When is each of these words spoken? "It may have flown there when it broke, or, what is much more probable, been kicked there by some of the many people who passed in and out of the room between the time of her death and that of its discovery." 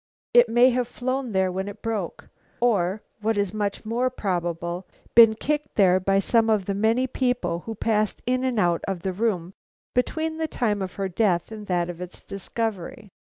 "It 0.33 0.49
may 0.49 0.71
have 0.71 0.87
flown 0.87 1.31
there 1.31 1.51
when 1.51 1.67
it 1.67 1.83
broke, 1.83 2.29
or, 2.59 3.03
what 3.21 3.37
is 3.37 3.53
much 3.53 3.85
more 3.85 4.09
probable, 4.09 4.87
been 5.13 5.35
kicked 5.35 5.75
there 5.75 5.99
by 5.99 6.17
some 6.17 6.49
of 6.49 6.65
the 6.65 6.73
many 6.73 7.05
people 7.05 7.59
who 7.67 7.75
passed 7.75 8.19
in 8.25 8.43
and 8.43 8.59
out 8.59 8.81
of 8.87 9.03
the 9.03 9.13
room 9.13 9.53
between 9.93 10.37
the 10.37 10.47
time 10.47 10.81
of 10.81 10.93
her 10.95 11.07
death 11.07 11.51
and 11.51 11.67
that 11.67 11.87
of 11.87 12.01
its 12.01 12.19
discovery." 12.21 13.11